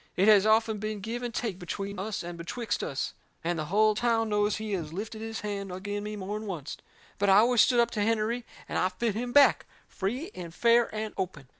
It 0.15 0.27
has 0.27 0.47
often 0.47 0.79
been 0.79 0.99
give 0.99 1.21
and 1.21 1.31
take 1.31 1.59
between 1.59 1.99
us 1.99 2.23
and 2.23 2.35
betwixt 2.35 2.83
us. 2.83 3.13
And 3.43 3.59
the 3.59 3.65
hull 3.65 3.93
town 3.93 4.29
knows 4.29 4.55
he 4.55 4.71
has 4.73 4.91
lifted 4.91 5.21
his 5.21 5.41
hand 5.41 5.71
agin 5.71 6.03
me 6.03 6.15
more'n 6.15 6.47
oncet. 6.49 6.79
But 7.19 7.29
I 7.29 7.35
always 7.37 7.61
stood 7.61 7.79
up 7.79 7.91
to 7.91 7.99
Hennerey, 8.01 8.43
and 8.67 8.79
I 8.79 8.89
fit 8.89 9.13
him 9.13 9.31
back, 9.31 9.67
free 9.87 10.31
and 10.33 10.55
fair 10.55 10.89
and 10.91 11.13
open. 11.17 11.49